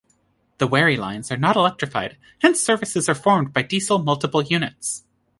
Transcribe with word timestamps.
The 0.57 0.65
Wherry 0.65 0.97
Lines 0.97 1.31
are 1.31 1.37
not 1.37 1.55
electrified, 1.55 2.17
hence 2.39 2.59
services 2.59 3.07
are 3.07 3.13
formed 3.13 3.53
by 3.53 3.61
diesel 3.61 3.99
multiple 3.99 4.41
units. 4.41 5.03